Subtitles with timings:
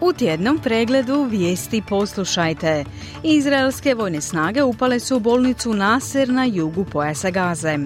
[0.00, 2.84] U tjednom pregledu vijesti poslušajte.
[3.22, 7.78] Izraelske vojne snage upale su u bolnicu Nasser na jugu pojasa Gaze.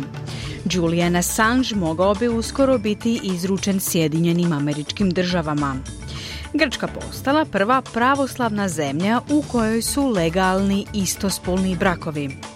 [0.70, 5.76] Julian Assange mogao bi uskoro biti izručen Sjedinjenim američkim državama.
[6.52, 12.53] Grčka postala prva pravoslavna zemlja u kojoj su legalni istospolni brakovi.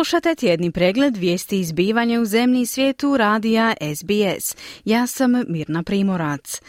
[0.00, 4.56] Slušate tjedni pregled vijesti izbivanja u zemlji i svijetu radija SBS.
[4.84, 6.60] Ja sam Mirna Primorac.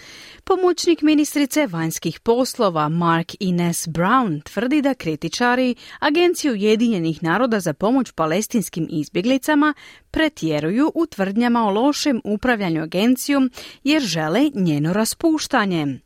[0.43, 8.11] Pomoćnik ministrice vanjskih poslova Mark Ines Brown tvrdi da kritičari Agenciju Ujedinjenih naroda za pomoć
[8.11, 9.73] palestinskim izbjeglicama
[10.11, 13.51] pretjeruju u tvrdnjama o lošem upravljanju agencijom
[13.83, 15.99] jer žele njeno raspuštanje.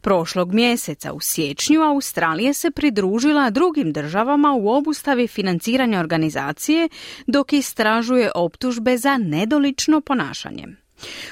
[0.00, 6.88] Prošlog mjeseca u siječnju Australija se pridružila drugim državama u obustavi financiranja organizacije
[7.26, 10.87] dok istražuje optužbe za nedolično ponašanje.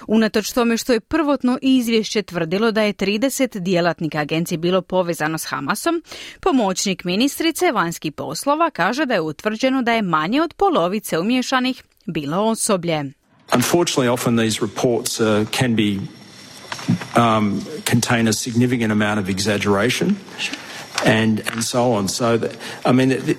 [0.07, 5.45] Unatoč tome što je prvotno izvješće tvrdilo da je 30 djelatnika agencije bilo povezano s
[5.45, 6.03] Hamasom,
[6.41, 12.43] pomoćnik ministrice vanjskih poslova kaže da je utvrđeno da je manje od polovice umješanih bilo
[12.43, 13.05] osoblje.
[13.53, 15.99] Unfortunately, often these reports uh, can be
[17.17, 20.17] um, contain a significant amount of exaggeration
[21.05, 22.09] and, and so on.
[22.09, 22.51] So, that,
[22.85, 23.37] I mean, the,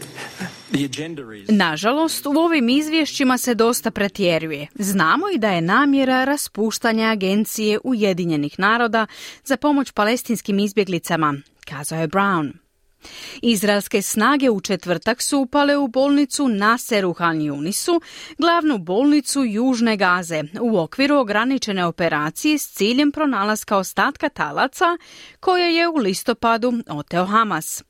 [1.49, 4.67] Nažalost, u ovim izvješćima se dosta pretjeruje.
[4.75, 9.07] Znamo i da je namjera raspuštanja agencije Ujedinjenih naroda
[9.43, 12.66] za pomoć palestinskim izbjeglicama, kazao je Brown.
[13.41, 18.01] Izraelske snage u četvrtak su upale u bolnicu Naseru Han Yunisu,
[18.37, 24.85] glavnu bolnicu Južne Gaze, u okviru ograničene operacije s ciljem pronalaska ostatka talaca
[25.39, 27.83] koje je u listopadu oteo Hamas.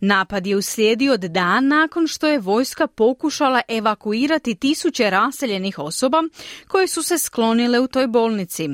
[0.00, 6.22] Napad je uslijedio dan nakon što je vojska pokušala evakuirati tisuće raseljenih osoba
[6.68, 8.68] koje su se sklonile u toj bolnici.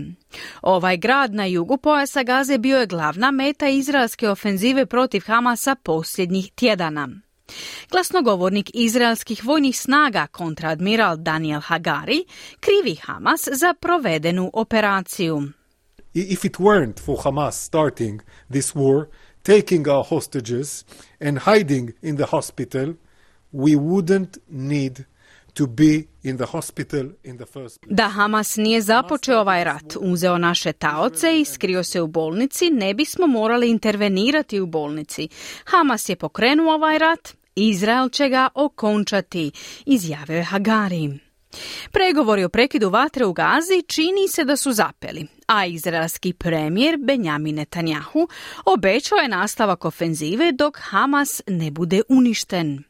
[0.62, 6.52] Ovaj grad na jugu pojasa Gaze bio je glavna meta izraelske ofenzive protiv Hamasa posljednjih
[6.54, 7.08] tjedana.
[7.90, 12.24] Glasnogovornik izraelskih vojnih snaga kontradmiral Daniel Hagari
[12.60, 15.42] krivi Hamas za provedenu operaciju.
[16.14, 19.06] If it weren't for Hamas starting this war,
[19.42, 20.84] taking our hostages
[21.20, 22.94] and hiding in the hospital,
[23.52, 25.04] we wouldn't need
[25.54, 30.38] to be in the hospital in the first Da Hamas nije započeo ovaj rat, uzeo
[30.38, 35.28] naše taoce i skrio se u bolnici, ne bismo morali intervenirati u bolnici.
[35.64, 39.50] Hamas je pokrenuo ovaj rat, Izrael će ga okončati,
[39.86, 41.18] izjavio je Hagari.
[41.92, 47.54] Pregovori o prekidu vatre u Gazi čini se da su zapeli, a izraelski premijer Benjamin
[47.54, 48.28] Netanjahu
[48.64, 52.87] obećao je nastavak ofenzive dok Hamas ne bude uništen.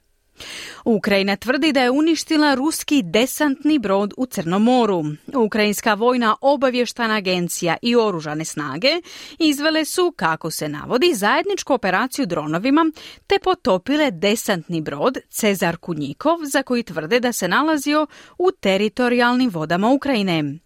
[0.84, 5.04] Ukrajina tvrdi da je uništila ruski desantni brod u Crnom moru.
[5.34, 9.00] Ukrajinska vojna obavještana agencija i oružane snage
[9.38, 12.90] izvele su, kako se navodi, zajedničku operaciju dronovima
[13.26, 18.06] te potopile desantni brod Cezar Kunjikov za koji tvrde da se nalazio
[18.38, 20.58] u teritorijalnim vodama Ukrajine.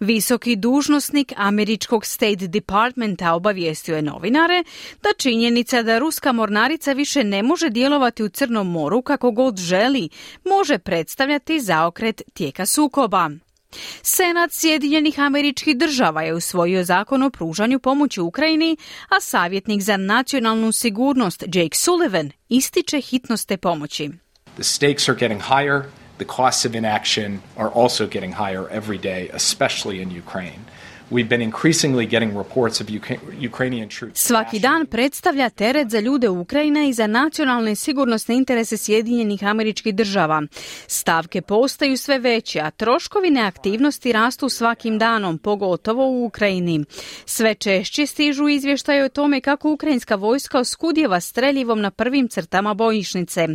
[0.00, 4.64] Visoki dužnosnik američkog State Departmenta obavijestio je novinare
[5.02, 10.08] da činjenica da ruska mornarica više ne može djelovati u Crnom moru kako god želi
[10.44, 13.30] može predstavljati zaokret tijeka sukoba.
[14.02, 18.76] Senat Sjedinjenih američkih država je usvojio zakon o pružanju pomoći Ukrajini,
[19.08, 24.10] a savjetnik za nacionalnu sigurnost Jake Sullivan ističe hitnost te pomoći.
[24.54, 25.82] The stakes are getting higher
[26.18, 30.64] the costs of inaction are also getting higher every day, especially in Ukraine.
[31.10, 32.90] We've been increasingly getting reports of
[33.40, 34.20] Ukrainian troops.
[34.20, 40.42] Svaki dan predstavlja teret za ljude Ukrajine i za nacionalne sigurnosne interese Sjedinjenih američkih država.
[40.86, 46.84] Stavke postaju sve veće, a troškovi neaktivnosti rastu svakim danom, pogotovo u Ukrajini.
[47.26, 53.48] Sve češće stižu izvještaje o tome kako ukrajinska vojska oskudjeva streljivom na prvim crtama bojišnice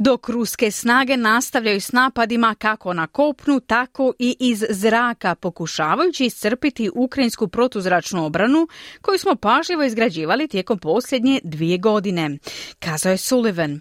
[0.00, 6.90] dok ruske snage nastavljaju s napadima kako na kopnu, tako i iz zraka, pokušavajući iscrpiti
[6.94, 8.68] ukrajinsku protuzračnu obranu
[9.02, 12.38] koju smo pažljivo izgrađivali tijekom posljednje dvije godine,
[12.78, 13.80] kazao je Sullivan.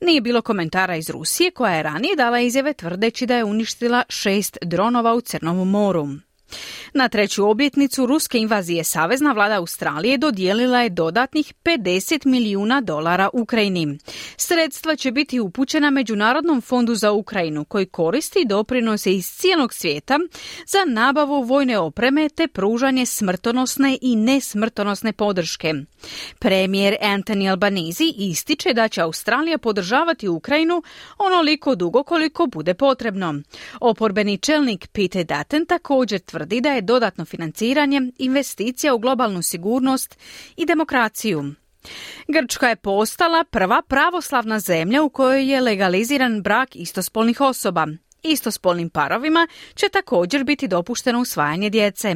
[0.00, 4.58] Nije bilo komentara iz Rusije koja je ranije dala izjave tvrdeći da je uništila šest
[4.62, 6.06] dronova u Crnom moru.
[6.94, 13.98] Na treću objetnicu ruske invazije Savezna vlada Australije dodijelila je dodatnih 50 milijuna dolara Ukrajini.
[14.36, 20.18] Sredstva će biti upućena Međunarodnom fondu za Ukrajinu koji koristi doprinose iz cijelog svijeta
[20.66, 25.74] za nabavu vojne opreme te pružanje smrtonosne i nesmrtonosne podrške.
[26.38, 30.82] Premijer Anthony Albanese ističe da će Australija podržavati Ukrajinu
[31.18, 33.34] onoliko dugo koliko bude potrebno.
[33.80, 40.18] Oporbeni čelnik Peter Dutton također tvrdi da je dodatno financiranje investicija u globalnu sigurnost
[40.56, 41.54] i demokraciju.
[42.28, 47.86] Grčka je postala prva pravoslavna zemlja u kojoj je legaliziran brak istospolnih osoba.
[48.22, 52.14] Istospolnim parovima će također biti dopušteno usvajanje djece.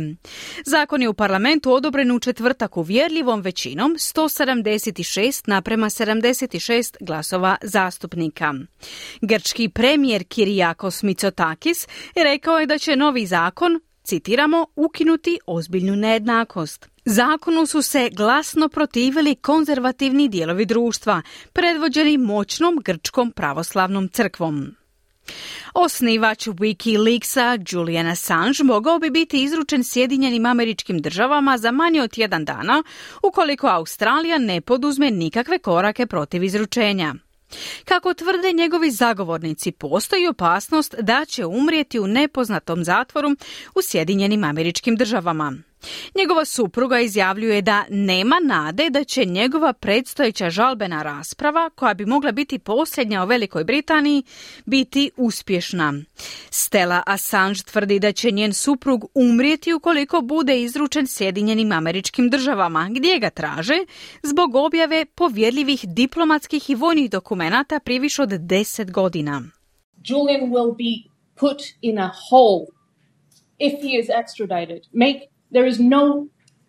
[0.65, 8.55] Zakon je u parlamentu odobren u četvrtak uvjerljivom većinom 176 naprema 76 glasova zastupnika.
[9.21, 16.89] Grčki premijer Kirijakos Mitsotakis rekao je da će novi zakon, citiramo, ukinuti ozbiljnu nejednakost.
[17.05, 21.23] Zakonu su se glasno protivili konzervativni dijelovi društva,
[21.53, 24.77] predvođeni moćnom grčkom pravoslavnom crkvom.
[25.75, 32.45] Osnivač Wikileaksa Julian Assange mogao bi biti izručen Sjedinjenim američkim državama za manje od jedan
[32.45, 32.83] dana
[33.23, 37.15] ukoliko Australija ne poduzme nikakve korake protiv izručenja.
[37.85, 43.29] Kako tvrde njegovi zagovornici, postoji opasnost da će umrijeti u nepoznatom zatvoru
[43.75, 45.53] u Sjedinjenim američkim državama.
[46.15, 52.33] Njegova supruga izjavljuje da nema nade da će njegova predstojeća žalbena rasprava, koja bi mogla
[52.33, 54.23] biti posljednja u Velikoj Britaniji,
[54.67, 55.95] biti uspješna.
[56.51, 63.19] Stella Assange tvrdi da će njen suprug umrijeti ukoliko bude izručen Sjedinjenim američkim državama, gdje
[63.19, 63.79] ga traže
[64.23, 69.43] zbog objave povjerljivih diplomatskih i vojnih dokumenata prije više od deset godina.
[70.05, 71.11] Julian will be
[71.41, 72.67] put in a hole
[73.59, 74.83] if he is extradited.
[74.93, 76.27] Make There is no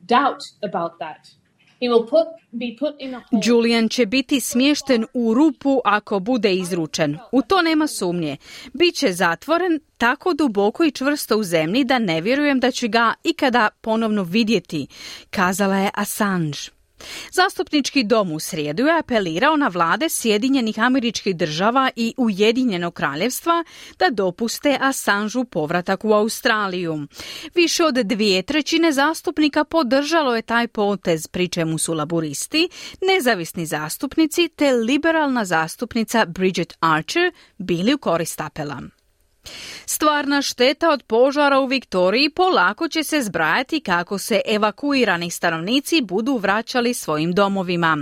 [0.08, 1.38] doubt about that.
[3.44, 7.18] Julian će biti smješten u rupu ako bude izručen.
[7.32, 8.38] U to nema sumnje.
[8.74, 13.70] Biće zatvoren tako duboko i čvrsto u zemlji da ne vjerujem da će ga ikada
[13.82, 14.88] ponovno vidjeti,
[15.30, 16.77] kazala je Assange.
[17.32, 23.64] Zastupnički dom u srijedu je apelirao na vlade Sjedinjenih američkih država i Ujedinjenog kraljevstva
[24.00, 27.08] da dopuste Assanžu povratak u Australiju.
[27.56, 32.70] Više od dvije trećine zastupnika podržalo je taj potez, pri čemu su laburisti,
[33.02, 38.97] nezavisni zastupnici te liberalna zastupnica Bridget Archer bili u korist apela.
[39.86, 46.38] Stvarna šteta od požara u Viktoriji polako će se zbrajati kako se evakuirani stanovnici budu
[46.38, 47.98] vraćali svojim domovima.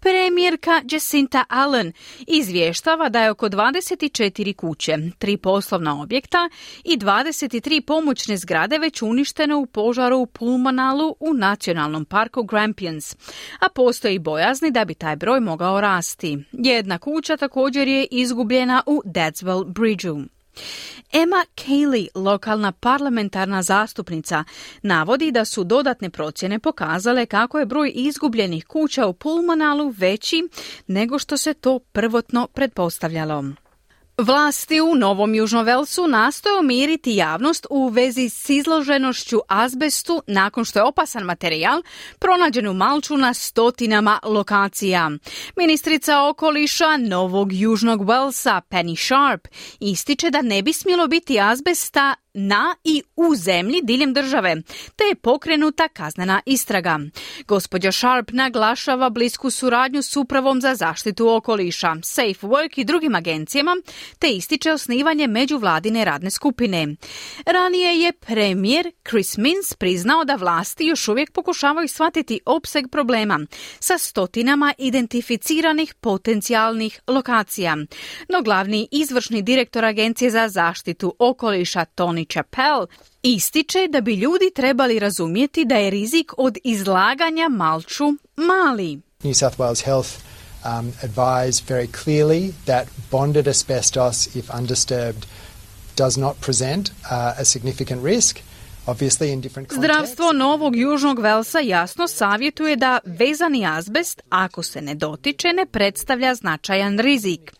[0.00, 1.92] Premijerka Jacinta Allen
[2.26, 6.48] izvještava da je oko 24 kuće, tri poslovna objekta
[6.84, 13.16] i 23 pomoćne zgrade već uništene u požaru u Pulmonalu u nacionalnom parku Grampians,
[13.60, 16.38] a postoji bojazni da bi taj broj mogao rasti.
[16.52, 20.39] Jedna kuća također je izgubljena u Dadswell Bridgeu.
[21.12, 24.44] Emma Cayley, lokalna parlamentarna zastupnica,
[24.82, 30.48] navodi da su dodatne procjene pokazale kako je broj izgubljenih kuća u Pulmonalu veći
[30.86, 33.44] nego što se to prvotno pretpostavljalo.
[34.22, 40.78] Vlasti u Novom Južnom Velsu nastoje umiriti javnost u vezi s izloženošću azbestu nakon što
[40.78, 41.82] je opasan materijal
[42.18, 45.10] pronađen u Malču na stotinama lokacija.
[45.56, 49.48] Ministrica okoliša Novog Južnog Velsa Penny Sharp
[49.80, 54.56] ističe da ne bi smjelo biti azbesta na i u zemlji diljem države,
[54.96, 56.98] te je pokrenuta kaznena istraga.
[57.46, 63.76] Gospođa Sharp naglašava blisku suradnju s upravom za zaštitu okoliša, Safe Work i drugim agencijama,
[64.18, 66.86] te ističe osnivanje međuvladine radne skupine.
[67.46, 73.40] Ranije je premijer Chris Mins priznao da vlasti još uvijek pokušavaju shvatiti opseg problema
[73.80, 77.76] sa stotinama identificiranih potencijalnih lokacija.
[78.28, 82.86] No glavni izvršni direktor Agencije za zaštitu okoliša Tony Tony Chappell
[83.22, 88.04] ističe da bi ljudi trebali razumjeti da je rizik od izlaganja malču
[88.36, 89.00] mali.
[89.22, 90.10] New South Wales Health
[90.64, 95.26] um, advise very clearly that bonded asbestos, if undisturbed,
[95.96, 98.40] does not present uh, a significant risk.
[99.70, 106.34] Zdravstvo Novog Južnog Velsa jasno savjetuje da vezani azbest, ako se ne dotiče, ne predstavlja
[106.34, 107.52] značajan rizik.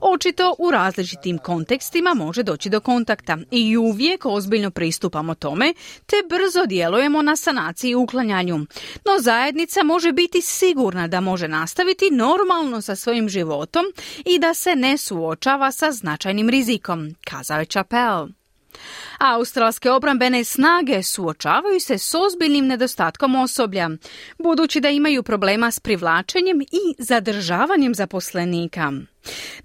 [0.00, 5.74] Očito u različitim kontekstima može doći do kontakta i uvijek ozbiljno pristupamo tome,
[6.06, 8.56] te brzo djelujemo na sanaciji i uklanjanju.
[9.04, 13.84] No zajednica može biti sigurna da može nastaviti normalno sa svojim životom
[14.24, 18.28] i da se ne suočava sa značajnim rizikom, kazao je Chappelle.
[19.18, 23.90] Australske obrambene snage suočavaju se s ozbiljnim nedostatkom osoblja,
[24.38, 28.92] budući da imaju problema s privlačenjem i zadržavanjem zaposlenika.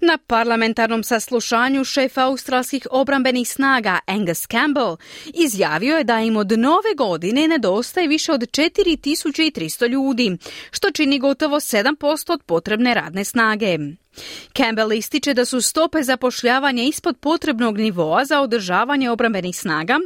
[0.00, 4.96] Na parlamentarnom saslušanju šef australskih obrambenih snaga Angus Campbell
[5.34, 10.36] izjavio je da im od nove godine nedostaje više od 4300 ljudi,
[10.70, 13.78] što čini gotovo 7% od potrebne radne snage.
[14.56, 19.98] Campbell ističe da su stope zapošljavanja ispod potrebnog nivoa za održavanje obrambenih snaga,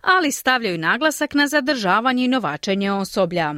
[0.00, 3.54] ali stavljaju naglasak na zadržavanje i novačenje osoblja.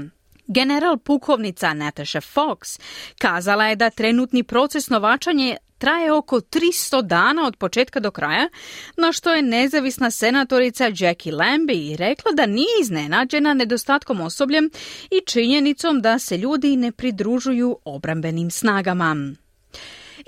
[0.47, 2.81] General pukovnica Natasha Fox
[3.19, 8.49] kazala je da trenutni proces novačanje traje oko 300 dana od početka do kraja,
[8.97, 14.71] na što je nezavisna senatorica Jackie Lambie rekla da nije iznenađena nedostatkom osobljem
[15.11, 19.17] i činjenicom da se ljudi ne pridružuju obrambenim snagama.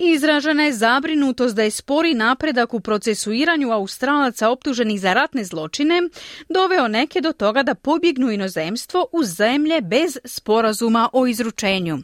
[0.02, 6.02] Izražena je zabrinutost da je spori napredak u procesuiranju Australaca optuženih za ratne zločine
[6.48, 11.98] doveo neke do toga da pobjegnu inozemstvo u zemlje bez sporazuma o izručenju.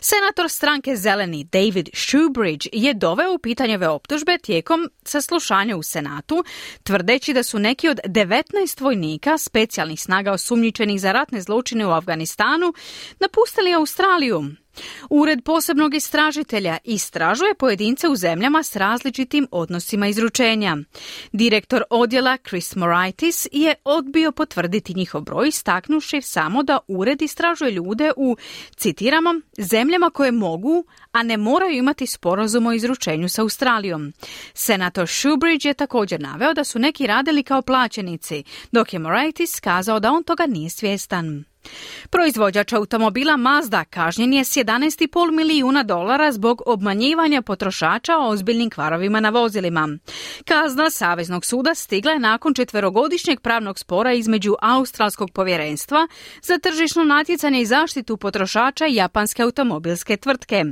[0.00, 6.44] Senator stranke Zeleni David Shoebridge je doveo u pitanje ove optužbe tijekom saslušanja u Senatu,
[6.82, 12.72] tvrdeći da su neki od 19 vojnika specijalnih snaga osumnjičenih za ratne zločine u Afganistanu
[13.20, 14.44] napustili Australiju,
[15.10, 20.76] Ured posebnog istražitelja istražuje pojedince u zemljama s različitim odnosima izručenja.
[21.32, 28.12] Direktor odjela Chris Moraitis je odbio potvrditi njihov broj, staknuši samo da ured istražuje ljude
[28.16, 28.36] u,
[28.76, 34.12] citiramo, zemljama koje mogu, a ne moraju imati sporazum o izručenju sa Australijom.
[34.54, 40.00] Senator Shoebridge je također naveo da su neki radili kao plaćenici, dok je Moraitis kazao
[40.00, 41.44] da on toga nije svjestan.
[42.10, 49.20] Proizvođač automobila Mazda kažnjen je s 11,5 milijuna dolara zbog obmanjivanja potrošača o ozbiljnim kvarovima
[49.20, 49.88] na vozilima.
[50.44, 56.08] Kazna Saveznog suda stigla je nakon četverogodišnjeg pravnog spora između Australskog povjerenstva
[56.42, 60.64] za tržišno natjecanje i zaštitu potrošača i japanske automobilske tvrtke.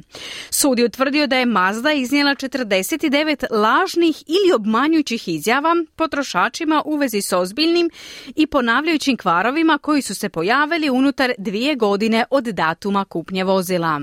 [0.50, 7.20] Sud je utvrdio da je Mazda iznijela 49 lažnih ili obmanjujućih izjava potrošačima u vezi
[7.20, 7.90] s ozbiljnim
[8.36, 14.00] i ponavljajućim kvarovima koji su se pojavili unutar dvije godine od datuma kupnje vozila.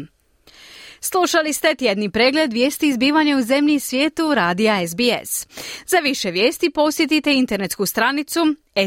[0.99, 5.47] Slušali ste tjedni pregled vijesti izbivanja u zemlji i svijetu radija SBS.
[5.87, 8.39] Za više vijesti posjetite internetsku stranicu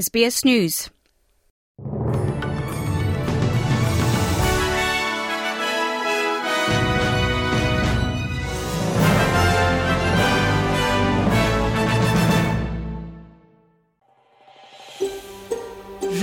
[0.02, 0.93] SBS News.